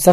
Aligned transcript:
We 0.00 0.06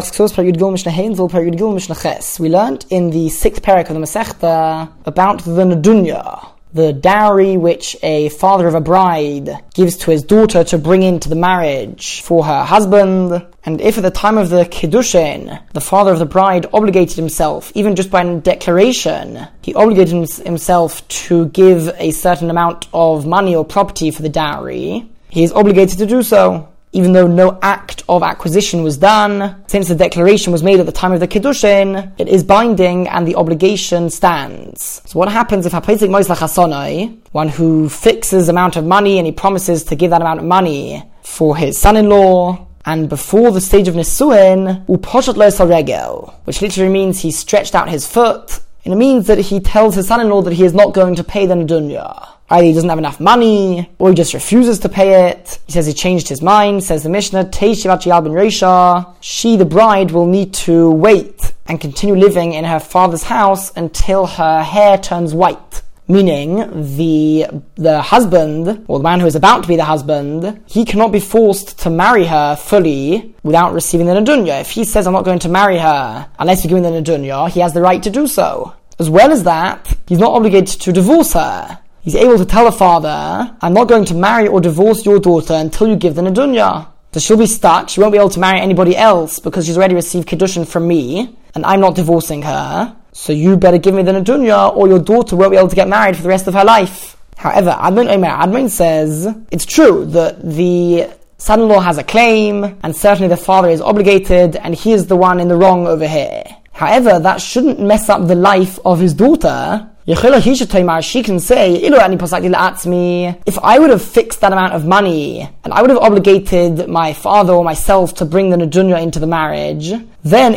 learned 2.50 2.84
in 2.90 3.10
the 3.10 3.28
sixth 3.30 3.62
parak 3.62 3.88
of 3.88 3.94
the 3.94 4.00
Masechta 4.00 4.92
about 5.06 5.44
the 5.44 5.64
Nadunya, 5.64 6.46
the 6.74 6.92
dowry 6.92 7.56
which 7.56 7.96
a 8.02 8.28
father 8.28 8.66
of 8.66 8.74
a 8.74 8.82
bride 8.82 9.48
gives 9.72 9.96
to 9.98 10.10
his 10.10 10.22
daughter 10.22 10.62
to 10.64 10.76
bring 10.76 11.02
into 11.02 11.30
the 11.30 11.36
marriage 11.36 12.20
for 12.20 12.44
her 12.44 12.64
husband. 12.64 13.46
And 13.64 13.80
if 13.80 13.96
at 13.96 14.02
the 14.02 14.10
time 14.10 14.36
of 14.36 14.50
the 14.50 14.66
Kiddushin, 14.66 15.58
the 15.72 15.80
father 15.80 16.12
of 16.12 16.18
the 16.18 16.26
bride 16.26 16.66
obligated 16.74 17.16
himself, 17.16 17.72
even 17.74 17.96
just 17.96 18.10
by 18.10 18.22
declaration, 18.40 19.48
he 19.62 19.72
obligated 19.72 20.28
himself 20.44 21.08
to 21.08 21.46
give 21.46 21.88
a 21.96 22.10
certain 22.10 22.50
amount 22.50 22.88
of 22.92 23.26
money 23.26 23.56
or 23.56 23.64
property 23.64 24.10
for 24.10 24.20
the 24.20 24.28
dowry, 24.28 25.08
he 25.30 25.44
is 25.44 25.52
obligated 25.52 25.96
to 25.96 26.04
do 26.04 26.22
so 26.22 26.68
even 26.92 27.12
though 27.12 27.26
no 27.26 27.58
act 27.62 28.02
of 28.08 28.22
acquisition 28.22 28.82
was 28.82 28.96
done, 28.96 29.62
since 29.66 29.88
the 29.88 29.94
declaration 29.94 30.52
was 30.52 30.62
made 30.62 30.80
at 30.80 30.86
the 30.86 30.92
time 30.92 31.12
of 31.12 31.20
the 31.20 31.28
Kiddushin, 31.28 32.12
it 32.18 32.28
is 32.28 32.42
binding 32.42 33.08
and 33.08 33.26
the 33.26 33.36
obligation 33.36 34.10
stands. 34.10 35.02
So 35.04 35.18
what 35.18 35.30
happens 35.30 35.66
if 35.66 35.72
Hapezik 35.72 36.08
Moislach 36.08 36.38
Hasonai, 36.38 37.18
one 37.32 37.48
who 37.48 37.88
fixes 37.88 38.48
amount 38.48 38.76
of 38.76 38.84
money 38.84 39.18
and 39.18 39.26
he 39.26 39.32
promises 39.32 39.84
to 39.84 39.96
give 39.96 40.10
that 40.10 40.22
amount 40.22 40.40
of 40.40 40.46
money 40.46 41.04
for 41.22 41.56
his 41.56 41.78
son-in-law, 41.78 42.66
and 42.86 43.08
before 43.08 43.50
the 43.50 43.60
stage 43.60 43.86
of 43.86 43.94
Nisuin, 43.94 44.86
uposhat 44.86 45.36
lo 45.36 46.34
which 46.44 46.62
literally 46.62 46.90
means 46.90 47.20
he 47.20 47.30
stretched 47.30 47.74
out 47.74 47.90
his 47.90 48.06
foot, 48.06 48.60
and 48.84 48.94
it 48.94 48.96
means 48.96 49.26
that 49.26 49.38
he 49.38 49.60
tells 49.60 49.94
his 49.94 50.08
son-in-law 50.08 50.40
that 50.42 50.54
he 50.54 50.64
is 50.64 50.72
not 50.72 50.94
going 50.94 51.14
to 51.16 51.22
pay 51.22 51.44
the 51.44 51.54
Nadunya. 51.54 52.37
Either 52.50 52.64
he 52.64 52.72
doesn't 52.72 52.88
have 52.88 52.98
enough 52.98 53.20
money, 53.20 53.90
or 53.98 54.08
he 54.08 54.14
just 54.14 54.32
refuses 54.32 54.78
to 54.78 54.88
pay 54.88 55.28
it. 55.28 55.58
He 55.66 55.72
says 55.72 55.86
he 55.86 55.92
changed 55.92 56.28
his 56.28 56.40
mind, 56.40 56.82
says 56.82 57.02
the 57.02 57.10
Mishnah, 57.10 57.44
Reisha, 57.44 59.14
she, 59.20 59.56
the 59.56 59.66
bride, 59.66 60.12
will 60.12 60.26
need 60.26 60.54
to 60.54 60.90
wait 60.90 61.52
and 61.66 61.78
continue 61.78 62.16
living 62.16 62.54
in 62.54 62.64
her 62.64 62.80
father's 62.80 63.24
house 63.24 63.70
until 63.76 64.26
her 64.26 64.62
hair 64.62 64.96
turns 64.96 65.34
white. 65.34 65.82
Meaning, 66.10 66.96
the, 66.96 67.48
the 67.74 68.00
husband, 68.00 68.86
or 68.88 68.98
the 68.98 69.02
man 69.02 69.20
who 69.20 69.26
is 69.26 69.34
about 69.34 69.64
to 69.64 69.68
be 69.68 69.76
the 69.76 69.84
husband, 69.84 70.62
he 70.66 70.86
cannot 70.86 71.12
be 71.12 71.20
forced 71.20 71.78
to 71.80 71.90
marry 71.90 72.24
her 72.24 72.56
fully 72.56 73.34
without 73.42 73.74
receiving 73.74 74.06
the 74.06 74.14
Nadunya. 74.14 74.62
If 74.62 74.70
he 74.70 74.84
says, 74.84 75.06
I'm 75.06 75.12
not 75.12 75.26
going 75.26 75.40
to 75.40 75.50
marry 75.50 75.76
her 75.76 76.30
unless 76.38 76.64
you 76.64 76.70
give 76.70 76.82
me 76.82 76.88
the 76.88 77.02
Nadunya, 77.02 77.50
he 77.50 77.60
has 77.60 77.74
the 77.74 77.82
right 77.82 78.02
to 78.02 78.08
do 78.08 78.26
so. 78.26 78.72
As 78.98 79.10
well 79.10 79.30
as 79.30 79.44
that, 79.44 79.94
he's 80.06 80.18
not 80.18 80.32
obligated 80.32 80.80
to 80.80 80.92
divorce 80.92 81.34
her 81.34 81.78
he's 82.08 82.16
able 82.16 82.38
to 82.38 82.46
tell 82.46 82.66
a 82.66 82.72
father, 82.72 83.54
I'm 83.60 83.74
not 83.74 83.86
going 83.86 84.06
to 84.06 84.14
marry 84.14 84.48
or 84.48 84.62
divorce 84.62 85.04
your 85.04 85.18
daughter 85.18 85.52
until 85.52 85.88
you 85.88 85.96
give 85.96 86.14
the 86.14 86.22
Nadunya. 86.22 86.88
So 87.12 87.20
she'll 87.20 87.36
be 87.36 87.46
stuck, 87.46 87.90
she 87.90 88.00
won't 88.00 88.12
be 88.12 88.18
able 88.18 88.30
to 88.30 88.40
marry 88.40 88.60
anybody 88.60 88.96
else 88.96 89.40
because 89.40 89.66
she's 89.66 89.76
already 89.76 89.94
received 89.94 90.26
Kiddushin 90.26 90.66
from 90.66 90.88
me, 90.88 91.36
and 91.54 91.66
I'm 91.66 91.80
not 91.80 91.96
divorcing 91.96 92.40
her. 92.42 92.96
So 93.12 93.34
you 93.34 93.58
better 93.58 93.76
give 93.76 93.94
me 93.94 94.02
the 94.02 94.12
Nadunya, 94.12 94.74
or 94.74 94.88
your 94.88 95.00
daughter 95.00 95.36
won't 95.36 95.50
be 95.50 95.58
able 95.58 95.68
to 95.68 95.76
get 95.76 95.86
married 95.86 96.16
for 96.16 96.22
the 96.22 96.30
rest 96.30 96.46
of 96.46 96.54
her 96.54 96.64
life. 96.64 97.18
However, 97.36 97.72
Admon 97.72 98.08
Omer, 98.08 98.28
Admon 98.28 98.70
says, 98.70 99.28
it's 99.50 99.66
true 99.66 100.06
that 100.06 100.40
the 100.42 101.10
son-in-law 101.36 101.80
has 101.80 101.98
a 101.98 102.04
claim, 102.04 102.78
and 102.82 102.96
certainly 102.96 103.28
the 103.28 103.36
father 103.36 103.68
is 103.68 103.82
obligated, 103.82 104.56
and 104.56 104.74
he 104.74 104.92
is 104.92 105.08
the 105.08 105.16
one 105.16 105.40
in 105.40 105.48
the 105.48 105.56
wrong 105.56 105.86
over 105.86 106.08
here. 106.08 106.44
However, 106.72 107.18
that 107.18 107.42
shouldn't 107.42 107.80
mess 107.80 108.08
up 108.08 108.26
the 108.26 108.34
life 108.34 108.78
of 108.86 108.98
his 108.98 109.12
daughter, 109.12 109.90
she 110.08 111.22
can 111.22 111.38
say, 111.38 111.74
if 111.74 113.58
I 113.58 113.78
would 113.78 113.90
have 113.90 114.02
fixed 114.02 114.40
that 114.40 114.52
amount 114.54 114.72
of 114.72 114.86
money, 114.86 115.50
and 115.64 115.72
I 115.74 115.82
would 115.82 115.90
have 115.90 115.98
obligated 115.98 116.88
my 116.88 117.12
father 117.12 117.52
or 117.52 117.62
myself 117.62 118.14
to 118.14 118.24
bring 118.24 118.48
the 118.48 118.56
Nadunya 118.56 119.02
into 119.02 119.18
the 119.18 119.26
marriage, 119.26 119.92
then 120.24 120.54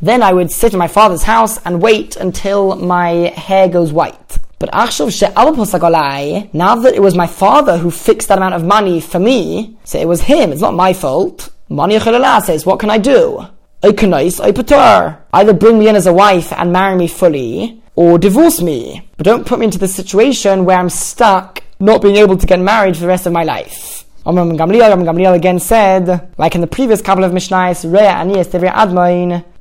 then 0.00 0.22
I 0.22 0.32
would 0.32 0.52
sit 0.52 0.72
in 0.72 0.78
my 0.78 0.86
father's 0.86 1.24
house 1.24 1.58
and 1.64 1.82
wait 1.82 2.14
until 2.14 2.76
my 2.76 3.32
hair 3.34 3.68
goes 3.68 3.92
white. 3.92 4.38
But 4.60 4.70
now 4.72 4.86
that 6.76 6.92
it 6.94 7.02
was 7.02 7.16
my 7.16 7.26
father 7.26 7.78
who 7.78 7.90
fixed 7.90 8.28
that 8.28 8.38
amount 8.38 8.54
of 8.54 8.64
money 8.64 9.00
for 9.00 9.18
me, 9.18 9.76
so 9.82 9.98
it 9.98 10.06
was 10.06 10.20
him, 10.22 10.52
it's 10.52 10.60
not 10.60 10.74
my 10.74 10.92
fault. 10.92 11.50
Mani 11.68 11.98
says, 11.98 12.64
what 12.64 12.78
can 12.78 12.90
I 12.90 12.98
do? 12.98 13.44
Either 13.82 15.52
bring 15.52 15.78
me 15.80 15.88
in 15.88 15.96
as 15.96 16.06
a 16.06 16.12
wife 16.12 16.52
and 16.52 16.72
marry 16.72 16.96
me 16.96 17.08
fully, 17.08 17.80
or 17.96 18.18
divorce 18.18 18.60
me. 18.60 19.08
But 19.16 19.24
don't 19.24 19.46
put 19.46 19.58
me 19.58 19.66
into 19.66 19.78
the 19.78 19.88
situation 19.88 20.64
where 20.64 20.78
I'm 20.78 20.90
stuck 20.90 21.62
not 21.78 22.02
being 22.02 22.16
able 22.16 22.36
to 22.36 22.46
get 22.46 22.60
married 22.60 22.96
for 22.96 23.02
the 23.02 23.08
rest 23.08 23.26
of 23.26 23.32
my 23.32 23.44
life. 23.44 24.04
Omram 24.26 24.56
Gamliel, 24.56 25.04
Gamliel 25.04 25.34
again 25.34 25.58
said, 25.58 26.32
like 26.38 26.54
in 26.54 26.62
the 26.62 26.66
previous 26.66 27.02
couple 27.02 27.24
of 27.24 27.32
Mishnahs, 27.32 27.84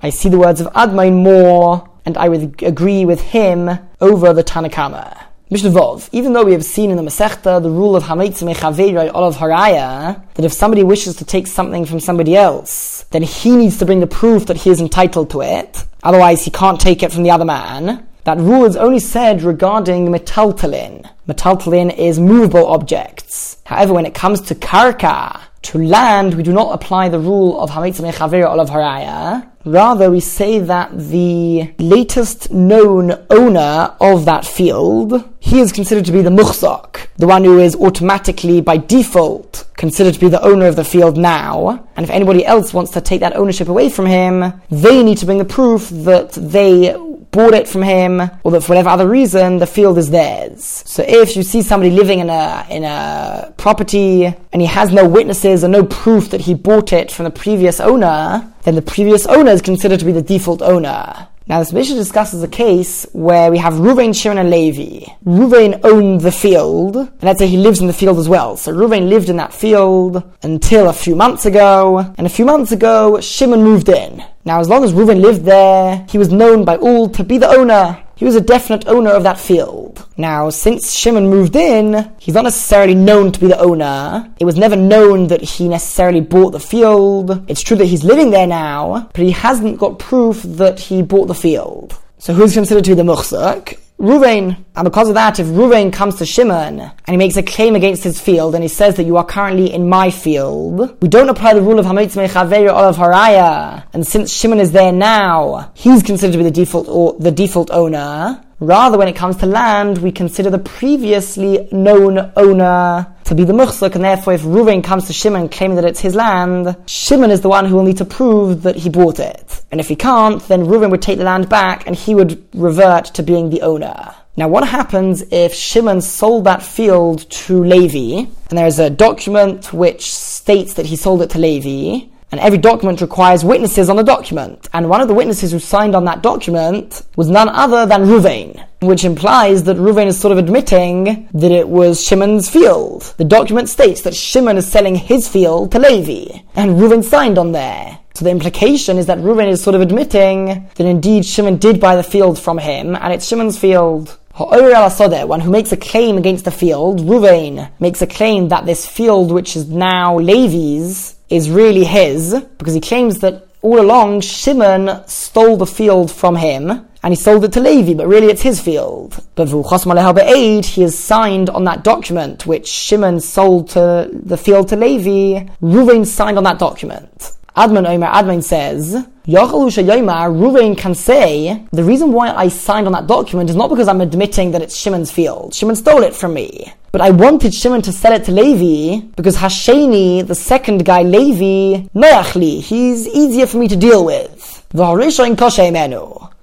I 0.01 0.09
see 0.09 0.29
the 0.29 0.39
words 0.39 0.61
of 0.61 0.67
Admon 0.67 1.21
more, 1.21 1.89
and 2.05 2.17
I 2.17 2.29
would 2.29 2.63
agree 2.63 3.03
with 3.03 3.19
him 3.19 3.69
over 3.99 4.33
the 4.33 4.44
Tanna 4.44 4.69
Kamma. 4.69 5.25
Mishnah 5.50 5.69
Vov, 5.69 6.09
even 6.13 6.33
though 6.33 6.45
we 6.45 6.53
have 6.53 6.63
seen 6.63 6.89
in 6.89 6.97
the 6.97 7.03
Masechta 7.03 7.61
the 7.61 7.69
rule 7.69 7.95
of 7.95 8.03
Hamotzi 8.03 8.51
Mechaveiro 8.51 9.11
Alav 9.11 9.35
Haraya, 9.35 10.23
that 10.33 10.45
if 10.45 10.53
somebody 10.53 10.81
wishes 10.81 11.17
to 11.17 11.25
take 11.25 11.45
something 11.45 11.85
from 11.85 12.00
somebody 12.00 12.35
else, 12.35 13.03
then 13.11 13.21
he 13.21 13.51
needs 13.55 13.77
to 13.77 13.85
bring 13.85 14.00
the 14.00 14.07
proof 14.07 14.45
that 14.47 14.57
he 14.57 14.69
is 14.69 14.79
entitled 14.79 15.29
to 15.31 15.41
it, 15.41 15.83
otherwise 16.01 16.44
he 16.44 16.50
can't 16.51 16.79
take 16.79 17.03
it 17.03 17.11
from 17.11 17.23
the 17.23 17.31
other 17.31 17.45
man. 17.45 18.07
That 18.25 18.38
rule 18.38 18.66
is 18.66 18.78
only 18.78 19.00
said 19.00 19.41
regarding 19.41 20.07
metaltalin. 20.07 21.09
Metaltalin 21.28 21.95
is 21.97 22.19
movable 22.19 22.67
objects. 22.67 23.57
However, 23.66 23.94
when 23.94 24.06
it 24.06 24.13
comes 24.13 24.39
to 24.41 24.56
karka, 24.56 25.41
to 25.63 25.78
land, 25.78 26.33
we 26.33 26.44
do 26.44 26.53
not 26.53 26.73
apply 26.73 27.09
the 27.09 27.19
rule 27.19 27.59
of 27.59 27.69
Hamotzi 27.69 28.01
Mechaveiro 28.01 28.47
Alav 28.47 28.69
Haraya. 28.69 29.50
Rather, 29.66 30.12
we 30.12 30.19
say 30.19 30.59
that 30.59 30.91
the 30.97 31.73
latest 31.79 32.51
known 32.51 33.13
owner 33.29 33.95
of 34.01 34.25
that 34.25 34.45
field, 34.45 35.23
he 35.39 35.62
is 35.62 35.72
considered 35.72 36.03
to 36.06 36.12
be 36.12 36.22
the 36.22 36.29
muhzak, 36.29 37.07
the 37.16 37.28
one 37.28 37.45
who 37.45 37.59
is 37.59 37.75
automatically, 37.78 38.59
by 38.59 38.75
default, 38.75 39.66
considered 39.78 40.13
to 40.13 40.19
be 40.19 40.28
the 40.28 40.44
owner 40.44 40.67
of 40.67 40.75
the 40.75 40.83
field 40.83 41.17
now. 41.17 41.88
And 41.95 42.03
if 42.03 42.09
anybody 42.09 42.45
else 42.45 42.73
wants 42.73 42.91
to 42.91 43.01
take 43.01 43.22
that 43.22 43.38
ownership 43.38 43.69
away 43.69 43.89
from 43.89 44.06
him, 44.06 44.62
they 44.69 45.01
need 45.01 45.19
to 45.19 45.25
bring 45.25 45.38
the 45.38 45.45
proof 45.45 45.88
that 45.89 46.33
they 46.33 46.94
bought 47.33 47.53
it 47.53 47.67
from 47.67 47.81
him, 47.81 48.21
or 48.44 48.51
that 48.51 48.61
for 48.61 48.69
whatever 48.69 48.89
other 48.89 49.09
reason, 49.09 49.57
the 49.57 49.67
field 49.67 49.97
is 49.97 50.09
theirs. 50.09 50.83
So 50.85 51.03
if 51.05 51.35
you 51.35 51.44
see 51.44 51.61
somebody 51.61 51.91
living 51.91 52.19
in 52.19 52.29
a, 52.29 52.66
in 52.69 52.83
a 52.85 53.53
property, 53.57 54.25
and 54.53 54.61
he 54.61 54.67
has 54.67 54.94
no 54.94 55.05
witnesses 55.07 55.63
or 55.63 55.67
no 55.67 55.83
proof 55.83 56.29
that 56.29 56.41
he 56.41 56.53
bought 56.53 56.94
it 56.94 57.11
from 57.11 57.25
the 57.25 57.31
previous 57.31 57.81
owner, 57.81 58.49
then 58.63 58.75
the 58.75 58.81
previous 58.81 59.25
owner 59.25 59.51
is 59.51 59.61
considered 59.61 59.99
to 59.99 60.05
be 60.05 60.13
the 60.13 60.21
default 60.21 60.61
owner. 60.61 61.27
Now, 61.46 61.59
this 61.59 61.74
Mishnah 61.74 61.98
discusses 61.98 62.42
a 62.42 62.48
case 62.48 63.06
where 63.12 63.52
we 63.52 63.58
have 63.58 63.74
Ruvain, 63.74 64.16
Shimon, 64.16 64.38
and 64.38 64.50
Levi. 64.50 65.06
Ruvain 65.26 65.81
owned 65.84 66.22
the 66.22 66.31
field, 66.31 66.96
and 66.96 67.24
let's 67.24 67.40
say 67.40 67.48
he 67.48 67.58
lives 67.58 67.81
in 67.81 67.88
the 67.88 67.94
field 67.94 68.18
as 68.18 68.30
well. 68.30 68.56
So 68.56 68.72
Ruvain 68.72 69.09
lived 69.09 69.28
in 69.28 69.36
that 69.38 69.54
field 69.54 70.24
until 70.42 70.88
a 70.88 70.94
few 70.94 71.18
months 71.18 71.46
ago, 71.46 72.14
and 72.18 72.26
a 72.26 72.30
few 72.30 72.46
months 72.46 72.72
ago, 72.72 73.20
Shimon 73.20 73.62
moved 73.62 73.90
in. 73.90 74.24
Now, 74.46 74.62
as 74.62 74.70
long 74.70 74.86
as 74.86 74.94
Ruvain 74.94 75.22
lived 75.22 75.44
there, 75.44 76.06
he 76.09 76.18
was 76.18 76.31
known 76.31 76.64
by 76.64 76.78
all 76.78 77.09
to 77.09 77.24
be 77.26 77.38
the 77.38 77.50
owner. 77.50 78.03
He 78.23 78.25
was 78.25 78.38
a 78.38 78.51
definite 78.56 78.88
owner 78.88 79.09
of 79.09 79.23
that 79.23 79.38
field. 79.38 80.07
Now, 80.16 80.50
since 80.50 80.94
Shimon 80.94 81.29
moved 81.29 81.57
in, 81.57 82.09
he's 82.22 82.35
not 82.35 82.45
necessarily 82.45 82.95
known 82.95 83.34
to 83.34 83.39
be 83.41 83.47
the 83.47 83.59
owner. 83.59 84.34
It 84.39 84.45
was 84.45 84.56
never 84.56 84.78
known 84.78 85.28
that 85.28 85.41
he 85.41 85.67
necessarily 85.67 86.22
bought 86.22 86.51
the 86.51 86.59
field. 86.62 87.44
It's 87.50 87.62
true 87.62 87.75
that 87.75 87.88
he's 87.88 88.06
living 88.06 88.29
there 88.29 88.47
now, 88.47 89.09
but 89.13 89.25
he 89.25 89.31
hasn't 89.31 89.78
got 89.78 90.00
proof 90.00 90.41
that 90.44 90.79
he 90.79 91.01
bought 91.01 91.25
the 91.25 91.35
field. 91.35 92.00
So 92.17 92.33
who's 92.33 92.53
considered 92.53 92.85
to 92.85 92.91
be 92.91 92.95
the 92.95 93.03
muhzak? 93.03 93.78
Ruvain, 94.03 94.66
and 94.75 94.84
because 94.84 95.08
of 95.08 95.16
that, 95.16 95.40
if 95.40 95.47
Ruvain 95.47 95.94
comes 95.94 96.16
to 96.16 96.25
Shimon 96.25 96.81
and 96.81 96.91
he 97.08 97.16
makes 97.16 97.38
a 97.38 97.41
claim 97.41 97.74
against 97.74 98.03
his 98.03 98.19
field 98.19 98.53
and 98.53 98.62
he 98.62 98.68
says 98.68 98.97
that 98.97 99.06
you 99.06 99.16
are 99.16 99.24
currently 99.24 99.74
in 99.74 99.88
my 99.88 100.12
field, 100.12 101.02
we 101.02 101.08
don't 101.08 101.30
apply 101.30 101.53
the 101.53 101.62
rule 101.62 101.80
of 101.80 101.86
Hamotzi 101.86 102.28
Mechaveiro 102.28 102.74
Alav 102.74 102.96
Haraya. 102.96 103.86
And 103.94 104.06
since 104.06 104.33
Shimon 104.33 104.60
is 104.60 104.74
there 104.74 104.92
now, 104.92 105.72
he's 105.74 106.04
considered 106.04 106.33
to 106.33 106.38
be 106.39 106.44
the 106.44 106.51
default 106.51 106.89
or 106.89 107.13
the 107.18 107.31
default 107.31 107.72
owner. 107.72 108.44
Rather, 108.60 108.98
when 108.98 109.07
it 109.07 109.16
comes 109.16 109.38
to 109.38 109.45
land, 109.45 110.00
we 110.00 110.12
consider 110.12 110.50
the 110.50 110.60
previously 110.60 111.69
known 111.72 112.33
owner 112.36 113.12
to 113.33 113.41
be 113.41 113.45
the 113.45 113.53
muhzak, 113.53 113.95
and 113.95 114.03
therefore, 114.03 114.33
if 114.33 114.44
Ruvain 114.44 114.83
comes 114.83 115.07
to 115.07 115.13
Shimon 115.13 115.50
claiming 115.50 115.75
that 115.77 115.85
it's 115.85 116.00
his 116.00 116.13
land, 116.13 116.75
Shimon 116.85 117.31
is 117.31 117.41
the 117.41 117.50
one 117.50 117.65
who 117.65 117.75
will 117.75 117.83
need 117.83 117.97
to 117.97 118.06
prove 118.06 118.62
that 118.62 118.75
he 118.75 118.89
bought 118.89 119.19
it. 119.19 119.63
And 119.71 119.80
if 119.80 119.88
he 119.88 119.95
can't, 119.95 120.41
then 120.47 120.65
Ruvain 120.65 120.91
would 120.91 121.01
take 121.01 121.18
the 121.18 121.24
land 121.24 121.50
back, 121.50 121.88
and 121.88 121.95
he 121.95 122.13
would 122.13 122.47
revert 122.53 123.06
to 123.06 123.24
being 123.24 123.50
the 123.50 123.63
owner. 123.63 124.13
Now, 124.38 124.47
what 124.47 124.68
happens 124.68 125.24
if 125.31 125.53
Shimon 125.53 126.01
sold 126.01 126.44
that 126.44 126.62
field 126.62 127.30
to 127.31 127.63
Levi, 127.63 128.30
and 128.50 128.57
there 128.57 128.68
is 128.68 128.80
a 128.80 128.89
document 128.89 129.74
which 129.74 130.13
states 130.13 130.75
that 130.75 130.86
he 130.86 130.95
sold 130.95 131.24
it 131.24 131.31
to 131.31 131.39
Levi, 131.39 132.07
and 132.33 132.39
every 132.39 132.57
document 132.57 133.00
requires 133.00 133.45
witnesses 133.45 133.89
on 133.89 133.95
the 133.95 134.01
document. 134.01 134.68
And 134.74 134.89
one 134.89 135.01
of 135.01 135.07
the 135.07 135.13
witnesses 135.13 135.51
who 135.51 135.59
signed 135.59 135.95
on 135.95 136.06
that 136.06 136.24
document 136.24 137.03
was 137.15 137.30
none 137.30 137.47
other 137.47 137.85
than 137.85 138.07
Ruvain, 138.07 138.59
which 138.81 139.06
implies 139.06 139.62
that 139.65 139.77
Ruvain 139.77 140.07
is 140.07 140.19
sort 140.19 140.31
of 140.31 140.39
admitting 140.39 141.30
that 141.31 141.51
it 141.51 141.69
was 141.69 142.03
Shimon's 142.03 142.50
field. 142.50 143.13
The 143.18 143.24
document 143.24 143.69
states 143.69 144.01
that 144.01 144.15
Shimon 144.15 144.57
is 144.57 144.65
selling 144.65 144.95
his 144.95 145.27
field 145.27 145.74
to 145.74 145.80
Levi, 145.80 146.39
and 146.56 146.71
Ruvain 146.71 147.03
signed 147.03 147.38
on 147.38 147.51
there. 147.51 148.00
So 148.15 148.25
the 148.25 148.31
implication 148.31 148.97
is 148.97 149.06
that 149.06 149.19
Reuven 149.19 149.47
is 149.47 149.62
sort 149.62 149.75
of 149.75 149.81
admitting 149.81 150.68
that 150.74 150.88
indeed 150.88 151.27
Shimon 151.27 151.57
did 151.57 151.79
buy 151.79 151.95
the 151.95 152.01
field 152.01 152.39
from 152.39 152.57
him, 152.57 152.95
and 152.95 153.13
it's 153.13 153.27
Shimon's 153.27 153.59
field. 153.59 154.18
One 154.36 155.39
who 155.39 155.51
makes 155.51 155.71
a 155.71 155.77
claim 155.77 156.18
against 156.18 156.45
the 156.45 156.51
field, 156.51 157.01
Ruvain, 157.01 157.69
makes 157.79 158.01
a 158.01 158.07
claim 158.07 158.47
that 158.47 158.65
this 158.65 158.88
field, 158.88 159.31
which 159.31 159.56
is 159.56 159.69
now 159.69 160.18
Levi's, 160.18 161.13
is 161.33 161.50
really 161.50 161.83
his, 161.83 162.33
because 162.57 162.74
he 162.74 162.81
claims 162.81 163.19
that 163.19 163.47
all 163.62 163.80
along 163.80 164.21
Shimon 164.21 165.07
stole 165.07 165.57
the 165.57 165.65
field 165.65 166.12
from 166.12 166.35
him, 166.35 166.69
and 166.69 167.12
he 167.12 167.15
sold 167.15 167.44
it 167.44 167.51
to 167.53 167.59
Levi, 167.59 167.95
but 167.95 168.07
really 168.07 168.27
it's 168.27 168.41
his 168.41 168.62
field. 168.62 169.21
But 169.35 169.50
aid, 169.50 170.65
he 170.65 170.83
is 170.83 170.97
signed 170.97 171.50
on 171.50 171.63
that 171.65 171.83
document, 171.83 172.45
which 172.45 172.68
Shimon 172.68 173.19
sold 173.19 173.69
to 173.69 174.09
the 174.12 174.38
field 174.38 174.69
to 174.69 174.75
Levi. 174.75 175.47
Ruvain 175.62 176.06
signed 176.06 176.38
on 176.38 176.44
that 176.45 176.59
document. 176.59 177.31
Admon 177.55 177.88
Omer 177.88 178.07
Admon 178.07 178.44
says, 178.44 178.94
Ruvain 179.25 180.75
can 180.75 180.95
say, 180.95 181.63
the 181.71 181.83
reason 181.83 182.11
why 182.11 182.31
I 182.33 182.47
signed 182.47 182.88
on 182.88 182.94
that 182.94 183.05
document 183.05 183.51
is 183.51 183.55
not 183.55 183.69
because 183.69 183.88
I'm 183.88 184.01
admitting 184.01 184.50
that 184.51 184.63
it's 184.63 184.75
Shimon's 184.75 185.11
field. 185.11 185.53
Shimon 185.53 185.75
stole 185.75 186.01
it 186.01 186.15
from 186.15 186.33
me. 186.33 186.73
But 186.91 187.01
I 187.01 187.11
wanted 187.11 187.53
Shimon 187.53 187.83
to 187.83 187.91
sell 187.91 188.13
it 188.13 188.25
to 188.25 188.31
Levi 188.31 189.05
because 189.15 189.38
Hasheni, 189.38 190.25
the 190.25 190.33
second 190.33 190.83
guy, 190.83 191.03
Levi, 191.03 191.88
Noachli, 191.95 192.59
he's 192.59 193.07
easier 193.07 193.45
for 193.45 193.57
me 193.59 193.67
to 193.67 193.75
deal 193.75 194.03
with. 194.03 194.67
The 194.69 194.83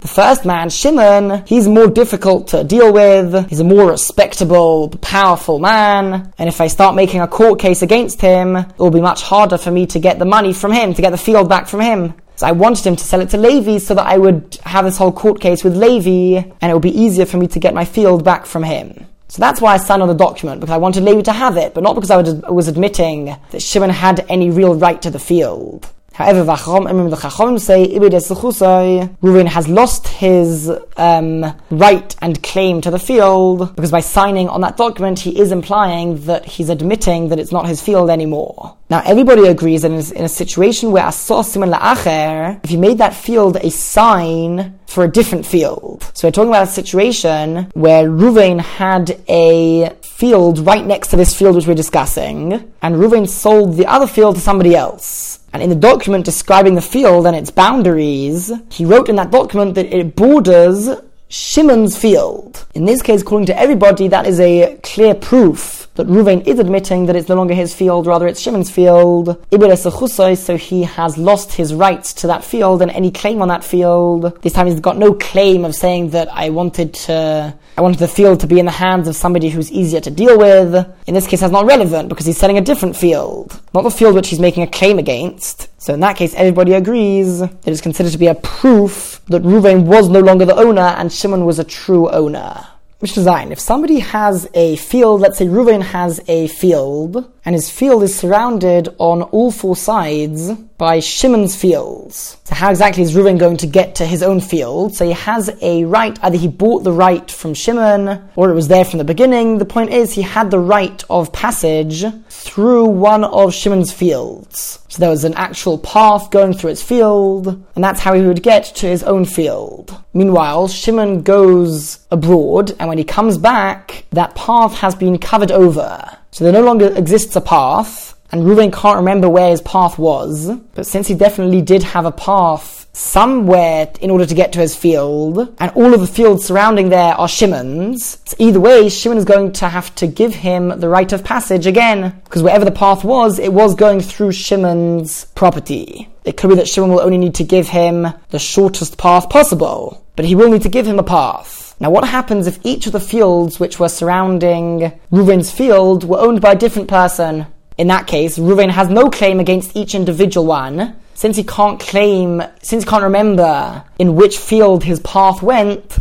first 0.08 0.44
man, 0.44 0.70
Shimon, 0.70 1.44
he's 1.46 1.68
more 1.68 1.86
difficult 1.86 2.48
to 2.48 2.64
deal 2.64 2.92
with. 2.92 3.48
He's 3.48 3.60
a 3.60 3.64
more 3.64 3.90
respectable, 3.90 4.88
powerful 5.00 5.58
man. 5.58 6.32
And 6.38 6.48
if 6.48 6.60
I 6.60 6.68
start 6.68 6.94
making 6.94 7.20
a 7.20 7.28
court 7.28 7.60
case 7.60 7.82
against 7.82 8.20
him, 8.20 8.56
it 8.56 8.78
will 8.78 8.90
be 8.90 9.00
much 9.00 9.22
harder 9.22 9.58
for 9.58 9.70
me 9.70 9.86
to 9.86 9.98
get 9.98 10.18
the 10.18 10.24
money 10.24 10.52
from 10.52 10.72
him, 10.72 10.94
to 10.94 11.02
get 11.02 11.10
the 11.10 11.18
field 11.18 11.48
back 11.48 11.68
from 11.68 11.80
him. 11.80 12.14
So 12.36 12.46
I 12.46 12.52
wanted 12.52 12.86
him 12.86 12.96
to 12.96 13.04
sell 13.04 13.20
it 13.20 13.28
to 13.30 13.36
Levi 13.36 13.78
so 13.78 13.94
that 13.94 14.06
I 14.06 14.16
would 14.16 14.58
have 14.64 14.86
this 14.86 14.96
whole 14.96 15.12
court 15.12 15.40
case 15.40 15.62
with 15.62 15.76
Levi 15.76 16.42
and 16.60 16.70
it 16.70 16.74
would 16.74 16.82
be 16.82 16.98
easier 16.98 17.26
for 17.26 17.36
me 17.36 17.46
to 17.48 17.58
get 17.58 17.74
my 17.74 17.84
field 17.84 18.24
back 18.24 18.46
from 18.46 18.62
him. 18.62 19.06
So 19.28 19.40
that's 19.40 19.60
why 19.60 19.74
I 19.74 19.76
signed 19.76 20.02
on 20.02 20.08
the 20.08 20.14
document, 20.14 20.60
because 20.60 20.72
I 20.72 20.78
wanted 20.78 21.04
Levi 21.04 21.20
to 21.22 21.32
have 21.32 21.56
it, 21.56 21.72
but 21.74 21.84
not 21.84 21.94
because 21.94 22.10
I 22.10 22.50
was 22.50 22.66
admitting 22.66 23.36
that 23.50 23.60
Shimon 23.60 23.90
had 23.90 24.24
any 24.28 24.50
real 24.50 24.74
right 24.74 25.00
to 25.02 25.10
the 25.10 25.20
field. 25.20 25.88
However, 26.20 26.44
the 26.44 27.16
Chacham 27.16 27.58
say 27.58 27.88
Reuven 27.88 29.46
has 29.46 29.68
lost 29.68 30.06
his 30.06 30.70
um, 30.98 31.46
right 31.70 32.16
and 32.20 32.42
claim 32.42 32.82
to 32.82 32.90
the 32.90 32.98
field 32.98 33.74
because 33.74 33.90
by 33.90 34.00
signing 34.00 34.46
on 34.50 34.60
that 34.60 34.76
document, 34.76 35.18
he 35.18 35.40
is 35.40 35.50
implying 35.50 36.20
that 36.26 36.44
he's 36.44 36.68
admitting 36.68 37.30
that 37.30 37.38
it's 37.38 37.52
not 37.52 37.66
his 37.66 37.80
field 37.80 38.10
anymore. 38.10 38.76
Now, 38.90 39.00
everybody 39.06 39.46
agrees 39.46 39.80
that 39.80 39.92
in 39.92 40.24
a 40.24 40.28
situation 40.28 40.92
where 40.92 41.04
Asor 41.04 41.42
Siman 41.42 41.72
La'acher, 41.74 42.62
if 42.64 42.70
you 42.70 42.76
made 42.76 42.98
that 42.98 43.14
field 43.14 43.56
a 43.56 43.70
sign 43.70 44.78
for 44.86 45.04
a 45.04 45.08
different 45.08 45.46
field. 45.46 46.10
So 46.14 46.26
we're 46.26 46.32
talking 46.32 46.50
about 46.50 46.64
a 46.64 46.70
situation 46.70 47.70
where 47.74 48.08
Ruvain 48.08 48.60
had 48.60 49.22
a 49.28 49.90
field 50.02 50.58
right 50.58 50.84
next 50.84 51.08
to 51.08 51.16
this 51.16 51.34
field 51.38 51.54
which 51.54 51.68
we're 51.68 51.74
discussing, 51.74 52.72
and 52.82 52.96
Ruvain 52.96 53.28
sold 53.28 53.76
the 53.76 53.86
other 53.86 54.08
field 54.08 54.34
to 54.34 54.40
somebody 54.40 54.74
else. 54.74 55.39
And 55.52 55.62
in 55.62 55.68
the 55.68 55.76
document 55.76 56.24
describing 56.24 56.74
the 56.74 56.82
field 56.82 57.26
and 57.26 57.34
its 57.36 57.50
boundaries, 57.50 58.52
he 58.70 58.84
wrote 58.84 59.08
in 59.08 59.16
that 59.16 59.30
document 59.30 59.74
that 59.74 59.94
it 59.94 60.14
borders 60.14 60.88
Shimon's 61.28 61.96
field. 61.96 62.66
In 62.74 62.84
this 62.84 63.02
case, 63.02 63.22
according 63.22 63.46
to 63.46 63.58
everybody, 63.58 64.08
that 64.08 64.26
is 64.26 64.40
a 64.40 64.78
clear 64.82 65.14
proof 65.14 65.79
that 65.94 66.06
Ruvain 66.06 66.46
is 66.46 66.58
admitting 66.58 67.06
that 67.06 67.16
it's 67.16 67.28
no 67.28 67.34
longer 67.34 67.54
his 67.54 67.74
field, 67.74 68.06
rather 68.06 68.26
it's 68.26 68.40
Shimon's 68.40 68.70
field. 68.70 69.44
So 69.50 70.56
he 70.56 70.82
has 70.84 71.18
lost 71.18 71.52
his 71.52 71.74
rights 71.74 72.12
to 72.14 72.26
that 72.28 72.44
field 72.44 72.82
and 72.82 72.90
any 72.90 73.10
claim 73.10 73.42
on 73.42 73.48
that 73.48 73.64
field. 73.64 74.40
This 74.42 74.52
time 74.52 74.66
he's 74.66 74.80
got 74.80 74.96
no 74.96 75.14
claim 75.14 75.64
of 75.64 75.74
saying 75.74 76.10
that 76.10 76.28
I 76.32 76.50
wanted 76.50 76.94
to 76.94 77.54
I 77.76 77.82
wanted 77.82 77.98
the 77.98 78.08
field 78.08 78.40
to 78.40 78.46
be 78.46 78.58
in 78.58 78.66
the 78.66 78.72
hands 78.72 79.08
of 79.08 79.16
somebody 79.16 79.48
who's 79.48 79.72
easier 79.72 80.00
to 80.00 80.10
deal 80.10 80.38
with. 80.38 80.74
In 81.06 81.14
this 81.14 81.26
case, 81.26 81.40
that's 81.40 81.52
not 81.52 81.66
relevant 81.66 82.08
because 82.08 82.26
he's 82.26 82.36
selling 82.36 82.58
a 82.58 82.60
different 82.60 82.96
field, 82.96 83.58
not 83.72 83.84
the 83.84 83.90
field 83.90 84.14
which 84.14 84.28
he's 84.28 84.40
making 84.40 84.62
a 84.62 84.66
claim 84.66 84.98
against. 84.98 85.68
So 85.80 85.94
in 85.94 86.00
that 86.00 86.16
case, 86.16 86.34
everybody 86.34 86.74
agrees 86.74 87.40
that 87.40 87.66
it 87.66 87.70
is 87.70 87.80
considered 87.80 88.12
to 88.12 88.18
be 88.18 88.26
a 88.26 88.34
proof 88.34 89.22
that 89.28 89.42
Ruvain 89.42 89.84
was 89.84 90.08
no 90.08 90.20
longer 90.20 90.44
the 90.44 90.56
owner 90.56 90.94
and 90.98 91.10
Shimon 91.12 91.46
was 91.46 91.58
a 91.58 91.64
true 91.64 92.10
owner. 92.10 92.66
Mishnah 93.02 93.22
Zayin, 93.22 93.50
if 93.50 93.58
somebody 93.58 94.00
has 94.00 94.46
a 94.52 94.76
field, 94.76 95.22
let's 95.22 95.38
say 95.38 95.46
Ruvain 95.46 95.80
has 95.80 96.20
a 96.28 96.48
field, 96.48 97.32
and 97.46 97.54
his 97.54 97.70
field 97.70 98.02
is 98.02 98.14
surrounded 98.14 98.94
on 98.98 99.22
all 99.22 99.50
four 99.50 99.74
sides 99.74 100.50
by 100.80 100.98
Shimon's 100.98 101.54
fields. 101.54 102.38
So 102.44 102.54
how 102.54 102.70
exactly 102.70 103.02
is 103.02 103.14
Ruvain 103.14 103.38
going 103.38 103.58
to 103.58 103.66
get 103.66 103.96
to 103.96 104.06
his 104.06 104.22
own 104.22 104.40
field? 104.40 104.94
So 104.94 105.04
he 105.04 105.12
has 105.12 105.50
a 105.60 105.84
right, 105.84 106.18
either 106.22 106.38
he 106.38 106.48
bought 106.48 106.84
the 106.84 106.92
right 106.92 107.30
from 107.30 107.52
Shimon, 107.52 108.30
or 108.34 108.50
it 108.50 108.54
was 108.54 108.68
there 108.68 108.86
from 108.86 108.96
the 108.96 109.04
beginning. 109.04 109.58
The 109.58 109.66
point 109.66 109.90
is, 109.90 110.14
he 110.14 110.22
had 110.22 110.50
the 110.50 110.58
right 110.58 111.04
of 111.10 111.34
passage 111.34 112.06
through 112.30 112.86
one 112.86 113.24
of 113.24 113.52
Shimon's 113.52 113.92
fields. 113.92 114.78
So 114.88 115.00
there 115.00 115.10
was 115.10 115.24
an 115.24 115.34
actual 115.34 115.76
path 115.76 116.30
going 116.30 116.54
through 116.54 116.70
its 116.70 116.82
field, 116.82 117.48
and 117.74 117.84
that's 117.84 118.00
how 118.00 118.14
he 118.14 118.22
would 118.22 118.42
get 118.42 118.64
to 118.76 118.86
his 118.86 119.02
own 119.02 119.26
field. 119.26 120.02
Meanwhile, 120.14 120.68
Shimon 120.68 121.20
goes 121.20 122.06
abroad, 122.10 122.74
and 122.78 122.88
when 122.88 122.96
he 122.96 123.04
comes 123.04 123.36
back, 123.36 124.06
that 124.12 124.34
path 124.34 124.78
has 124.78 124.94
been 124.94 125.18
covered 125.18 125.52
over. 125.52 126.16
So 126.30 126.44
there 126.44 126.54
no 126.54 126.64
longer 126.64 126.90
exists 126.96 127.36
a 127.36 127.42
path, 127.42 128.16
and 128.32 128.42
Reuven 128.42 128.72
can't 128.72 128.98
remember 128.98 129.28
where 129.28 129.50
his 129.50 129.62
path 129.62 129.98
was, 129.98 130.50
but 130.74 130.86
since 130.86 131.08
he 131.08 131.14
definitely 131.14 131.62
did 131.62 131.82
have 131.82 132.06
a 132.06 132.12
path 132.12 132.88
somewhere 132.92 133.90
in 134.00 134.10
order 134.10 134.26
to 134.26 134.34
get 134.34 134.52
to 134.52 134.58
his 134.58 134.74
field, 134.74 135.54
and 135.58 135.70
all 135.72 135.94
of 135.94 136.00
the 136.00 136.06
fields 136.06 136.44
surrounding 136.44 136.88
there 136.88 137.14
are 137.14 137.28
Shimon's, 137.28 138.18
so 138.24 138.36
either 138.38 138.60
way, 138.60 138.88
Shimon 138.88 139.18
is 139.18 139.24
going 139.24 139.52
to 139.52 139.68
have 139.68 139.94
to 139.96 140.06
give 140.06 140.34
him 140.34 140.80
the 140.80 140.88
right 140.88 141.12
of 141.12 141.24
passage 141.24 141.66
again, 141.66 142.20
because 142.24 142.42
wherever 142.42 142.64
the 142.64 142.70
path 142.70 143.04
was, 143.04 143.38
it 143.38 143.52
was 143.52 143.74
going 143.74 144.00
through 144.00 144.32
Shimon's 144.32 145.26
property. 145.36 146.08
It 146.24 146.36
could 146.36 146.50
be 146.50 146.56
that 146.56 146.68
Shimon 146.68 146.90
will 146.90 147.00
only 147.00 147.18
need 147.18 147.36
to 147.36 147.44
give 147.44 147.68
him 147.68 148.08
the 148.30 148.38
shortest 148.38 148.98
path 148.98 149.30
possible, 149.30 150.04
but 150.16 150.24
he 150.24 150.34
will 150.34 150.50
need 150.50 150.62
to 150.62 150.68
give 150.68 150.86
him 150.86 150.98
a 150.98 151.04
path. 151.04 151.76
Now, 151.80 151.90
what 151.90 152.06
happens 152.06 152.46
if 152.46 152.58
each 152.62 152.86
of 152.86 152.92
the 152.92 153.00
fields 153.00 153.58
which 153.58 153.80
were 153.80 153.88
surrounding 153.88 154.92
Reuven's 155.10 155.50
field 155.50 156.04
were 156.04 156.18
owned 156.18 156.42
by 156.42 156.52
a 156.52 156.58
different 156.58 156.88
person? 156.88 157.46
In 157.80 157.86
that 157.86 158.06
case, 158.06 158.38
Reuven 158.38 158.68
has 158.68 158.90
no 158.90 159.08
claim 159.08 159.40
against 159.40 159.74
each 159.74 159.94
individual 159.94 160.44
one, 160.44 160.96
since 161.14 161.38
he 161.38 161.42
can't 161.42 161.80
claim, 161.80 162.42
since 162.60 162.84
he 162.84 162.90
can't 162.90 163.02
remember 163.02 163.82
in 163.98 164.16
which 164.16 164.36
field 164.36 164.84
his 164.84 165.00
path 165.00 165.42
went. 165.42 165.98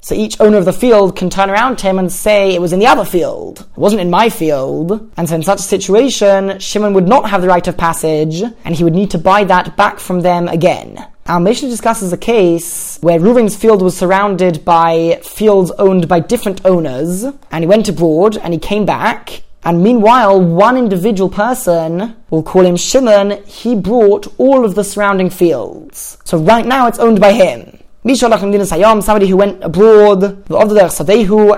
So 0.00 0.16
each 0.16 0.40
owner 0.40 0.58
of 0.58 0.64
the 0.64 0.72
field 0.72 1.14
can 1.14 1.30
turn 1.30 1.48
around 1.48 1.76
to 1.78 1.86
him 1.86 2.00
and 2.00 2.10
say 2.10 2.52
it 2.52 2.60
was 2.60 2.72
in 2.72 2.80
the 2.80 2.88
other 2.88 3.04
field. 3.04 3.60
It 3.60 3.78
wasn't 3.78 4.00
in 4.00 4.10
my 4.10 4.28
field. 4.28 5.08
And 5.16 5.28
so 5.28 5.36
in 5.36 5.44
such 5.44 5.60
a 5.60 5.62
situation, 5.62 6.58
Shimon 6.58 6.94
would 6.94 7.06
not 7.06 7.30
have 7.30 7.42
the 7.42 7.48
right 7.48 7.68
of 7.68 7.76
passage, 7.78 8.42
and 8.64 8.74
he 8.74 8.82
would 8.82 8.96
need 8.96 9.12
to 9.12 9.18
buy 9.18 9.44
that 9.44 9.76
back 9.76 10.00
from 10.00 10.22
them 10.22 10.48
again. 10.48 10.98
Our 11.26 11.38
Mishnah 11.38 11.68
discusses 11.68 12.12
a 12.12 12.18
case 12.18 12.98
where 13.02 13.20
Reuven's 13.20 13.54
field 13.54 13.82
was 13.82 13.96
surrounded 13.96 14.64
by 14.64 15.20
fields 15.22 15.70
owned 15.78 16.08
by 16.08 16.18
different 16.18 16.66
owners, 16.66 17.22
and 17.22 17.62
he 17.62 17.68
went 17.68 17.88
abroad 17.88 18.36
and 18.36 18.52
he 18.52 18.58
came 18.58 18.84
back. 18.84 19.44
And 19.62 19.82
meanwhile, 19.82 20.40
one 20.40 20.76
individual 20.78 21.28
person, 21.28 22.16
we'll 22.30 22.42
call 22.42 22.64
him 22.64 22.76
Shimon, 22.76 23.42
he 23.44 23.74
brought 23.74 24.26
all 24.38 24.64
of 24.64 24.74
the 24.74 24.84
surrounding 24.84 25.28
fields. 25.28 26.16
So 26.24 26.38
right 26.38 26.64
now 26.64 26.86
it's 26.86 26.98
owned 26.98 27.20
by 27.20 27.32
him. 27.32 27.76
Somebody 28.02 29.26
who 29.28 29.36
went 29.36 29.62
abroad, 29.62 30.22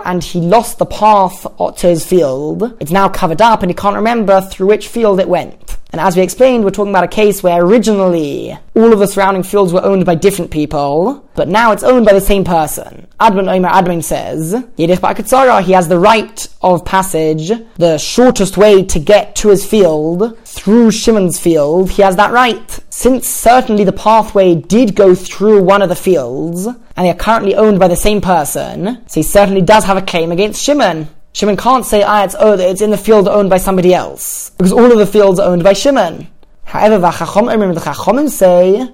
and 0.04 0.24
he 0.24 0.40
lost 0.40 0.78
the 0.78 0.86
path 0.86 1.46
to 1.76 1.86
his 1.86 2.04
field. 2.04 2.76
It's 2.80 2.90
now 2.90 3.08
covered 3.08 3.40
up 3.40 3.62
and 3.62 3.70
he 3.70 3.74
can't 3.74 3.94
remember 3.94 4.40
through 4.40 4.66
which 4.66 4.88
field 4.88 5.20
it 5.20 5.28
went. 5.28 5.61
And 5.92 6.00
as 6.00 6.16
we 6.16 6.22
explained, 6.22 6.64
we're 6.64 6.70
talking 6.70 6.90
about 6.90 7.04
a 7.04 7.08
case 7.08 7.42
where 7.42 7.62
originally 7.62 8.58
all 8.74 8.94
of 8.94 8.98
the 8.98 9.06
surrounding 9.06 9.42
fields 9.42 9.74
were 9.74 9.84
owned 9.84 10.06
by 10.06 10.14
different 10.14 10.50
people, 10.50 11.28
but 11.34 11.48
now 11.48 11.72
it's 11.72 11.82
owned 11.82 12.06
by 12.06 12.14
the 12.14 12.20
same 12.20 12.44
person. 12.44 13.06
Admon 13.20 13.54
Omer 13.54 13.68
Admon 13.68 14.02
says, 14.02 14.54
he 14.76 15.72
has 15.72 15.88
the 15.88 15.98
right 15.98 16.48
of 16.62 16.84
passage, 16.86 17.52
the 17.76 17.98
shortest 17.98 18.56
way 18.56 18.82
to 18.84 18.98
get 18.98 19.36
to 19.36 19.50
his 19.50 19.66
field, 19.66 20.38
through 20.46 20.92
Shimon's 20.92 21.38
field, 21.38 21.90
he 21.90 22.00
has 22.00 22.16
that 22.16 22.32
right. 22.32 22.80
Since 22.88 23.28
certainly 23.28 23.84
the 23.84 23.92
pathway 23.92 24.54
did 24.54 24.96
go 24.96 25.14
through 25.14 25.62
one 25.62 25.82
of 25.82 25.90
the 25.90 25.94
fields, 25.94 26.66
and 26.66 27.06
they 27.06 27.10
are 27.10 27.14
currently 27.14 27.54
owned 27.54 27.78
by 27.78 27.88
the 27.88 27.96
same 27.96 28.22
person, 28.22 29.06
so 29.06 29.20
he 29.20 29.22
certainly 29.22 29.60
does 29.60 29.84
have 29.84 29.98
a 29.98 30.02
claim 30.02 30.32
against 30.32 30.62
Shimon. 30.62 31.08
Shimon 31.32 31.56
can't 31.56 31.86
say, 31.86 32.02
ah, 32.02 32.24
it's, 32.24 32.36
oh, 32.38 32.52
it's 32.58 32.82
in 32.82 32.90
the 32.90 32.98
field 32.98 33.26
owned 33.26 33.48
by 33.48 33.56
somebody 33.56 33.94
else. 33.94 34.50
Because 34.50 34.72
all 34.72 34.92
of 34.92 34.98
the 34.98 35.06
fields 35.06 35.40
are 35.40 35.50
owned 35.50 35.64
by 35.64 35.72
Shimon. 35.72 36.28
However, 36.64 36.98
the 36.98 37.08
Chachomim 37.10 38.28
say, 38.28 38.88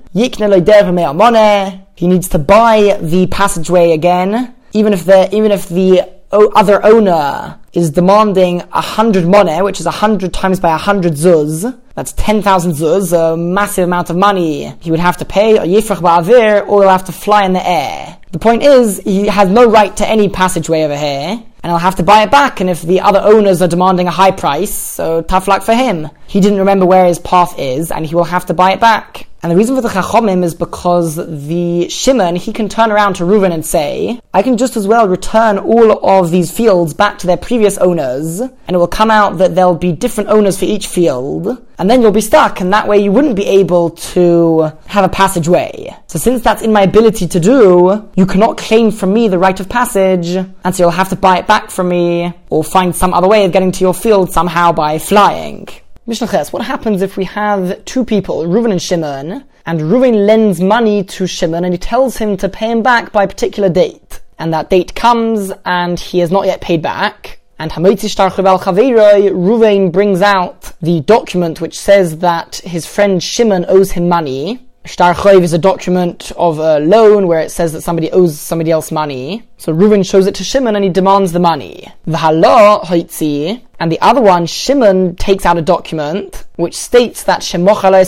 he 1.94 2.06
needs 2.06 2.28
to 2.28 2.38
buy 2.38 2.98
the 3.00 3.26
passageway 3.28 3.92
again, 3.92 4.54
even 4.72 4.92
if 4.92 5.04
the, 5.04 5.34
even 5.34 5.50
if 5.50 5.68
the 5.68 6.08
other 6.30 6.84
owner 6.84 7.58
is 7.72 7.90
demanding 7.90 8.62
a 8.72 8.80
hundred 8.80 9.24
maneh, 9.24 9.64
which 9.64 9.80
is 9.80 9.86
a 9.86 9.90
hundred 9.90 10.32
times 10.32 10.60
by 10.60 10.74
a 10.74 10.76
hundred 10.76 11.14
zuz. 11.14 11.78
That's 11.94 12.12
10,000 12.12 12.72
zuz, 12.72 13.12
a 13.12 13.36
massive 13.36 13.84
amount 13.84 14.10
of 14.10 14.16
money. 14.16 14.72
He 14.80 14.90
would 14.90 15.00
have 15.00 15.16
to 15.16 15.24
pay 15.24 15.56
a 15.56 15.62
yifrach 15.62 15.96
ba'avir, 15.96 16.66
or 16.68 16.82
he'll 16.82 16.90
have 16.90 17.06
to 17.06 17.12
fly 17.12 17.44
in 17.44 17.52
the 17.52 17.66
air. 17.66 18.18
The 18.30 18.38
point 18.38 18.62
is, 18.62 18.98
he 19.00 19.26
has 19.26 19.48
no 19.48 19.68
right 19.68 19.96
to 19.96 20.08
any 20.08 20.28
passageway 20.28 20.82
over 20.82 20.96
here, 20.96 21.42
and 21.62 21.70
he'll 21.70 21.78
have 21.78 21.96
to 21.96 22.02
buy 22.02 22.22
it 22.22 22.30
back. 22.30 22.60
And 22.60 22.70
if 22.70 22.82
the 22.82 23.00
other 23.00 23.20
owners 23.20 23.62
are 23.62 23.68
demanding 23.68 24.06
a 24.06 24.12
high 24.12 24.30
price, 24.30 24.74
so 24.74 25.22
tough 25.22 25.48
luck 25.48 25.62
for 25.62 25.74
him. 25.74 26.08
He 26.26 26.40
didn't 26.40 26.58
remember 26.58 26.86
where 26.86 27.06
his 27.06 27.18
path 27.18 27.58
is, 27.58 27.90
and 27.90 28.04
he 28.04 28.14
will 28.14 28.24
have 28.24 28.46
to 28.46 28.54
buy 28.54 28.72
it 28.72 28.80
back. 28.80 29.26
And 29.40 29.52
the 29.52 29.56
reason 29.56 29.76
for 29.76 29.82
the 29.82 29.88
Chachomim 29.88 30.42
is 30.42 30.54
because 30.54 31.14
the 31.14 31.88
Shimon, 31.88 32.34
he 32.34 32.52
can 32.52 32.68
turn 32.68 32.90
around 32.90 33.14
to 33.14 33.22
Reuven 33.22 33.52
and 33.52 33.64
say, 33.64 34.20
I 34.34 34.42
can 34.42 34.56
just 34.56 34.76
as 34.76 34.88
well 34.88 35.06
return 35.06 35.58
all 35.58 35.92
of 36.04 36.32
these 36.32 36.50
fields 36.50 36.92
back 36.92 37.18
to 37.18 37.28
their 37.28 37.36
previous 37.36 37.78
owners, 37.78 38.40
and 38.40 38.52
it 38.68 38.76
will 38.76 38.88
come 38.88 39.12
out 39.12 39.38
that 39.38 39.54
there'll 39.54 39.76
be 39.76 39.92
different 39.92 40.30
owners 40.30 40.58
for 40.58 40.64
each 40.64 40.88
field, 40.88 41.64
and 41.78 41.88
then 41.88 42.02
you'll 42.02 42.10
be 42.10 42.20
stuck, 42.20 42.60
and 42.60 42.72
that 42.72 42.88
way 42.88 42.98
you 42.98 43.12
wouldn't 43.12 43.36
be 43.36 43.46
able 43.46 43.90
to 43.90 44.72
have 44.86 45.04
a 45.04 45.08
passageway. 45.08 45.96
So 46.08 46.18
since 46.18 46.42
that's 46.42 46.62
in 46.62 46.72
my 46.72 46.82
ability 46.82 47.28
to 47.28 47.38
do, 47.38 48.10
you 48.16 48.26
cannot 48.26 48.58
claim 48.58 48.90
from 48.90 49.14
me 49.14 49.28
the 49.28 49.38
right 49.38 49.58
of 49.60 49.68
passage, 49.68 50.30
and 50.30 50.74
so 50.74 50.82
you'll 50.82 50.90
have 50.90 51.10
to 51.10 51.16
buy 51.16 51.38
it 51.38 51.46
back 51.48 51.72
from 51.72 51.88
me, 51.88 52.32
or 52.50 52.62
find 52.62 52.94
some 52.94 53.12
other 53.12 53.26
way 53.26 53.44
of 53.44 53.50
getting 53.50 53.72
to 53.72 53.80
your 53.80 53.94
field 53.94 54.30
somehow 54.30 54.70
by 54.70 55.00
flying. 55.00 55.66
Mishnah 56.06 56.28
what 56.52 56.64
happens 56.64 57.02
if 57.02 57.16
we 57.16 57.24
have 57.24 57.84
two 57.84 58.04
people, 58.04 58.44
Reuven 58.44 58.70
and 58.70 58.80
Shimon, 58.80 59.44
and 59.66 59.80
Reuven 59.80 60.26
lends 60.26 60.60
money 60.60 61.02
to 61.04 61.26
Shimon 61.26 61.64
and 61.64 61.74
he 61.74 61.78
tells 61.78 62.16
him 62.16 62.36
to 62.38 62.48
pay 62.48 62.70
him 62.70 62.82
back 62.82 63.12
by 63.12 63.24
a 63.24 63.28
particular 63.28 63.68
date. 63.68 64.20
And 64.38 64.54
that 64.54 64.70
date 64.70 64.94
comes 64.94 65.52
and 65.66 65.98
he 65.98 66.20
has 66.20 66.30
not 66.30 66.46
yet 66.46 66.60
paid 66.60 66.80
back. 66.80 67.40
And 67.58 67.70
Reuven 67.70 69.92
brings 69.92 70.22
out 70.22 70.72
the 70.80 71.00
document 71.00 71.60
which 71.60 71.78
says 71.78 72.18
that 72.18 72.56
his 72.56 72.86
friend 72.86 73.22
Shimon 73.22 73.66
owes 73.68 73.90
him 73.90 74.08
money. 74.08 74.67
Shtar 74.88 75.14
is 75.42 75.52
a 75.52 75.58
document 75.58 76.32
of 76.36 76.58
a 76.58 76.80
loan 76.80 77.26
where 77.28 77.40
it 77.40 77.50
says 77.50 77.72
that 77.74 77.82
somebody 77.82 78.10
owes 78.10 78.40
somebody 78.40 78.70
else 78.70 78.90
money. 78.90 79.46
So 79.58 79.72
Reuven 79.72 80.08
shows 80.08 80.26
it 80.26 80.34
to 80.36 80.44
Shimon 80.44 80.76
and 80.76 80.84
he 80.84 80.90
demands 80.90 81.32
the 81.32 81.40
money. 81.40 81.92
V'halo 82.06 82.82
hoitzi, 82.84 83.62
and 83.78 83.92
the 83.92 84.00
other 84.00 84.22
one, 84.22 84.46
Shimon 84.46 85.14
takes 85.16 85.44
out 85.44 85.58
a 85.58 85.62
document 85.62 86.46
which 86.56 86.74
states 86.74 87.22
that 87.24 87.42
Shemochalo 87.42 88.02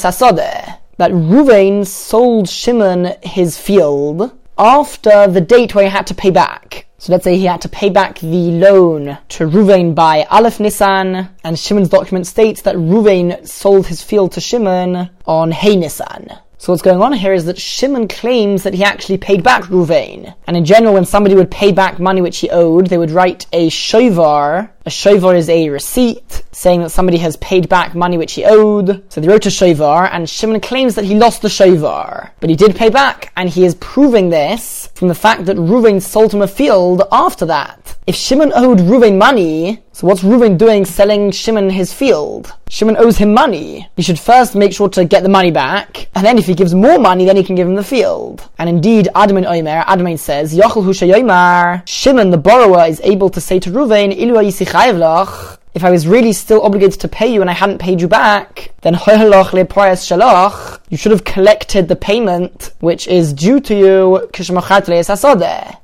that 0.96 1.10
Reuven 1.10 1.86
sold 1.86 2.48
Shimon 2.48 3.14
his 3.22 3.58
field 3.58 4.32
after 4.56 5.26
the 5.26 5.40
date 5.40 5.74
where 5.74 5.84
he 5.84 5.90
had 5.90 6.06
to 6.06 6.14
pay 6.14 6.30
back. 6.30 6.86
So 6.98 7.12
let's 7.12 7.24
say 7.24 7.36
he 7.36 7.46
had 7.46 7.62
to 7.62 7.68
pay 7.68 7.88
back 7.88 8.18
the 8.18 8.50
loan 8.52 9.16
to 9.28 9.46
Ruvain 9.46 9.94
by 9.94 10.24
Aleph 10.30 10.58
Nissan, 10.58 11.30
and 11.44 11.58
Shimon's 11.58 11.88
document 11.88 12.26
states 12.26 12.62
that 12.62 12.76
Ruvain 12.76 13.46
sold 13.46 13.86
his 13.86 14.02
field 14.02 14.32
to 14.32 14.40
Shimon 14.40 15.08
on 15.26 15.50
Hey 15.50 15.76
Nisan. 15.76 16.30
So 16.60 16.74
what's 16.74 16.82
going 16.82 17.00
on 17.00 17.14
here 17.14 17.32
is 17.32 17.46
that 17.46 17.58
Shimon 17.58 18.06
claims 18.06 18.64
that 18.64 18.74
he 18.74 18.84
actually 18.84 19.16
paid 19.16 19.42
back 19.42 19.62
Ruvain. 19.62 20.34
And 20.46 20.58
in 20.58 20.66
general, 20.66 20.92
when 20.92 21.06
somebody 21.06 21.34
would 21.34 21.50
pay 21.50 21.72
back 21.72 21.98
money 21.98 22.20
which 22.20 22.36
he 22.36 22.50
owed, 22.50 22.88
they 22.88 22.98
would 22.98 23.10
write 23.10 23.46
a 23.50 23.70
shovar. 23.70 24.68
A 24.84 24.90
shovar 24.90 25.34
is 25.34 25.48
a 25.48 25.70
receipt 25.70 26.42
saying 26.52 26.82
that 26.82 26.90
somebody 26.90 27.16
has 27.16 27.38
paid 27.38 27.70
back 27.70 27.94
money 27.94 28.18
which 28.18 28.34
he 28.34 28.44
owed. 28.44 29.10
So 29.10 29.22
they 29.22 29.28
wrote 29.28 29.46
a 29.46 29.48
shovar, 29.48 30.10
and 30.12 30.28
Shimon 30.28 30.60
claims 30.60 30.96
that 30.96 31.06
he 31.06 31.14
lost 31.14 31.40
the 31.40 31.48
shovar. 31.48 32.32
But 32.40 32.50
he 32.50 32.56
did 32.56 32.76
pay 32.76 32.90
back, 32.90 33.32
and 33.38 33.48
he 33.48 33.64
is 33.64 33.74
proving 33.76 34.28
this 34.28 34.90
from 34.94 35.08
the 35.08 35.14
fact 35.14 35.46
that 35.46 35.56
Ruvain 35.56 36.02
sold 36.02 36.34
him 36.34 36.42
a 36.42 36.46
field 36.46 37.04
after 37.10 37.46
that. 37.46 37.96
If 38.10 38.16
Shimon 38.16 38.50
owed 38.56 38.80
Ruvain 38.80 39.18
money, 39.18 39.84
so 39.92 40.08
what's 40.08 40.24
Reuven 40.24 40.58
doing 40.58 40.84
selling 40.84 41.30
Shimon 41.30 41.70
his 41.70 41.92
field? 41.92 42.52
Shimon 42.68 42.96
owes 42.96 43.18
him 43.18 43.32
money. 43.32 43.88
He 43.94 44.02
should 44.02 44.18
first 44.18 44.56
make 44.56 44.72
sure 44.72 44.88
to 44.88 45.04
get 45.04 45.22
the 45.22 45.28
money 45.28 45.52
back, 45.52 46.08
and 46.16 46.26
then 46.26 46.36
if 46.36 46.46
he 46.46 46.56
gives 46.56 46.74
more 46.74 46.98
money, 46.98 47.24
then 47.24 47.36
he 47.36 47.44
can 47.44 47.54
give 47.54 47.68
him 47.68 47.76
the 47.76 47.84
field. 47.84 48.50
And 48.58 48.68
indeed, 48.68 49.08
Admon 49.14 49.46
Omer, 49.46 49.84
Admon 49.84 50.18
says, 50.18 50.52
Yochel 50.52 50.82
Hushayoymar, 50.82 51.86
Shimon, 51.86 52.30
the 52.30 52.36
borrower, 52.36 52.84
is 52.84 53.00
able 53.04 53.30
to 53.30 53.40
say 53.40 53.60
to 53.60 53.70
Reuven, 53.70 54.12
Ilu 54.12 55.58
if 55.72 55.84
I 55.84 55.92
was 55.92 56.08
really 56.08 56.32
still 56.32 56.62
obligated 56.62 56.98
to 56.98 57.06
pay 57.06 57.32
you 57.32 57.42
and 57.42 57.48
I 57.48 57.52
hadn't 57.52 57.78
paid 57.78 58.00
you 58.00 58.08
back, 58.08 58.72
then 58.80 58.94
you 58.94 60.96
should 60.96 61.12
have 61.12 61.24
collected 61.24 61.86
the 61.86 61.94
payment 61.94 62.72
which 62.80 63.06
is 63.06 63.32
due 63.32 63.60
to 63.60 63.78
you 63.78 64.28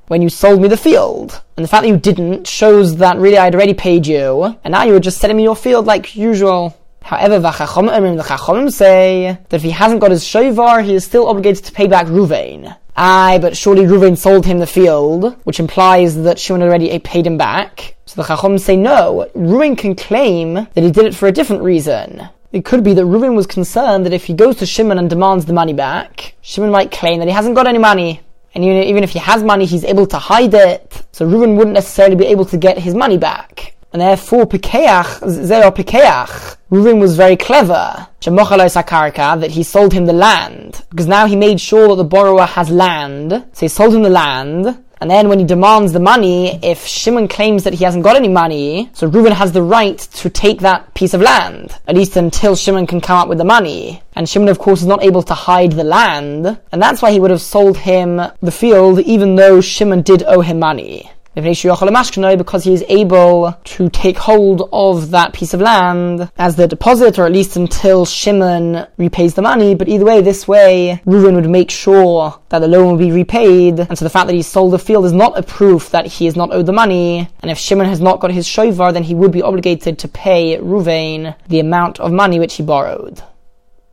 when 0.08 0.22
you 0.22 0.28
sold 0.28 0.60
me 0.60 0.68
the 0.68 0.76
field. 0.76 1.42
And 1.56 1.64
the 1.64 1.68
fact 1.68 1.82
that 1.82 1.88
you 1.88 1.96
didn't 1.96 2.46
shows 2.46 2.96
that 2.96 3.18
really 3.18 3.38
I'd 3.38 3.54
already 3.54 3.75
paid 3.75 4.06
you, 4.06 4.56
and 4.64 4.72
now 4.72 4.84
you 4.84 4.92
were 4.92 5.00
just 5.00 5.18
selling 5.18 5.36
me 5.36 5.42
your 5.42 5.56
field 5.56 5.86
like 5.86 6.16
usual. 6.16 6.76
However, 7.02 7.38
the 7.38 7.50
Chachomim 7.50 8.72
say 8.72 9.38
that 9.48 9.56
if 9.56 9.62
he 9.62 9.70
hasn't 9.70 10.00
got 10.00 10.10
his 10.10 10.25
shovar, 10.25 10.84
he 10.84 10.94
is 10.94 11.04
still 11.04 11.28
obligated 11.28 11.64
to 11.64 11.72
pay 11.72 11.86
back 11.86 12.06
Ruvain. 12.06 12.76
Aye, 12.96 13.38
but 13.40 13.56
surely 13.56 13.82
Ruvain 13.84 14.16
sold 14.16 14.46
him 14.46 14.58
the 14.58 14.66
field, 14.66 15.36
which 15.44 15.60
implies 15.60 16.16
that 16.22 16.38
Shimon 16.38 16.62
already 16.62 16.90
eh, 16.90 16.98
paid 17.04 17.26
him 17.26 17.36
back. 17.36 17.94
So 18.06 18.22
the 18.22 18.26
Chacham 18.26 18.58
say 18.58 18.76
no. 18.76 19.30
Ruvain 19.36 19.76
can 19.76 19.94
claim 19.94 20.54
that 20.54 20.82
he 20.82 20.90
did 20.90 21.06
it 21.06 21.14
for 21.14 21.28
a 21.28 21.32
different 21.32 21.62
reason. 21.62 22.28
It 22.52 22.64
could 22.64 22.82
be 22.82 22.94
that 22.94 23.04
Ruvain 23.04 23.36
was 23.36 23.46
concerned 23.46 24.06
that 24.06 24.14
if 24.14 24.25
he 24.25 24.34
goes 24.34 24.56
to 24.56 24.66
Shimon 24.66 24.98
and 24.98 25.10
demands 25.10 25.44
the 25.44 25.52
money 25.52 25.75
back, 25.75 26.34
Shimon 26.40 26.70
might 26.70 26.90
claim 26.90 27.18
that 27.18 27.28
he 27.28 27.34
hasn't 27.34 27.54
got 27.54 27.66
any 27.66 27.78
money. 27.78 28.22
And 28.56 28.64
even 28.64 29.04
if 29.04 29.10
he 29.10 29.18
has 29.18 29.44
money, 29.44 29.66
he's 29.66 29.84
able 29.84 30.06
to 30.06 30.18
hide 30.18 30.54
it. 30.54 31.04
So 31.12 31.26
Ruvain 31.26 31.58
wouldn't 31.58 31.75
necessarily 31.75 32.16
be 32.16 32.25
able 32.25 32.46
to 32.46 32.56
get 32.56 32.78
his 32.78 32.94
money 32.94 33.18
back. 33.18 33.75
And 33.92 34.00
therefore, 34.00 34.46
Pikeach, 34.46 35.20
Zeo 35.20 35.70
Pikeach, 35.70 36.56
Reuven 36.70 36.98
was 36.98 37.18
very 37.18 37.36
clever, 37.36 38.08
that 38.22 39.50
he 39.50 39.62
sold 39.62 39.92
him 39.92 40.06
the 40.06 40.14
land. 40.14 40.82
Because 40.88 41.06
now 41.06 41.26
he 41.26 41.36
made 41.36 41.60
sure 41.60 41.88
that 41.88 41.96
the 41.96 42.04
borrower 42.04 42.46
has 42.46 42.70
land. 42.70 43.30
So 43.52 43.60
he 43.60 43.68
sold 43.68 43.94
him 43.94 44.02
the 44.02 44.10
land. 44.10 44.82
And 45.00 45.11
then 45.11 45.29
when 45.29 45.38
he 45.38 45.45
demands 45.45 45.93
the 45.93 46.00
money, 46.00 46.59
if 46.62 46.87
Shimon 46.87 47.29
claims 47.29 47.65
that 47.65 47.75
he 47.75 47.85
hasn't 47.85 48.05
got 48.05 48.17
any 48.17 48.29
money, 48.29 48.91
so 48.95 49.07
Reuben 49.07 49.33
has 49.33 49.53
the 49.53 49.62
right 49.62 49.99
to 49.99 50.31
take 50.31 50.61
that 50.61 50.95
piece 50.95 51.12
of 51.12 51.21
land, 51.21 51.79
at 51.87 51.97
least 51.97 52.17
until 52.17 52.57
Shimon 52.57 52.87
can 52.87 53.00
come 53.00 53.19
up 53.19 53.29
with 53.29 53.38
the 53.38 53.45
money. 53.45 54.03
And 54.15 54.29
Shimon, 54.29 54.49
of 54.49 54.59
course, 54.59 54.81
is 54.81 54.87
not 54.87 55.05
able 55.05 55.23
to 55.25 55.35
hide 55.35 55.73
the 55.73 55.85
land, 55.85 56.59
and 56.73 56.83
that's 56.83 57.03
why 57.03 57.12
he 57.12 57.21
would 57.21 57.31
have 57.31 57.43
sold 57.43 57.76
him 57.76 58.21
the 58.41 58.50
field, 58.50 59.00
even 59.00 59.37
though 59.37 59.61
Shimon 59.61 60.03
did 60.03 60.23
owe 60.23 60.41
him 60.41 60.59
money 60.59 61.11
because 61.37 62.64
he 62.64 62.73
is 62.73 62.85
able 62.88 63.57
to 63.64 63.88
take 63.90 64.16
hold 64.16 64.69
of 64.73 65.11
that 65.11 65.33
piece 65.33 65.52
of 65.55 65.61
land 65.61 66.31
as 66.38 66.57
the 66.57 66.66
deposit, 66.66 67.19
or 67.19 67.26
at 67.26 67.33
least 67.33 67.57
until 67.57 68.05
Shimon 68.07 68.87
repays 68.97 69.35
the 69.35 69.43
money. 69.43 69.75
But 69.75 69.88
either 69.88 70.05
way, 70.05 70.23
this 70.23 70.49
way, 70.49 71.00
Reuven 71.07 71.35
would 71.35 71.49
make 71.49 71.71
sure 71.71 72.38
that 72.49 72.61
the 72.61 72.69
loan 72.69 72.90
will 72.90 72.97
be 72.97 73.12
repaid. 73.12 73.81
And 73.81 73.99
so 73.99 74.05
the 74.05 74.11
fact 74.11 74.28
that 74.28 74.35
he 74.35 74.43
sold 74.43 74.73
the 74.73 74.78
field 74.78 75.05
is 75.05 75.12
not 75.12 75.38
a 75.38 75.43
proof 75.43 75.90
that 75.90 76.07
he 76.07 76.26
is 76.26 76.37
not 76.37 76.52
owed 76.52 76.66
the 76.66 76.73
money. 76.73 77.28
And 77.40 77.50
if 77.50 77.59
Shimon 77.59 77.87
has 77.87 78.00
not 78.00 78.21
got 78.21 78.33
his 78.33 78.47
shovar, 78.47 78.93
then 78.93 79.05
he 79.05 79.14
would 79.14 79.33
be 79.33 79.43
obligated 79.43 79.99
to 79.99 80.09
pay 80.09 80.57
Reuven 80.59 81.35
the 81.49 81.61
amount 81.61 82.00
of 82.00 82.12
money 82.12 82.38
which 82.38 82.55
he 82.55 82.62
borrowed. 82.62 83.23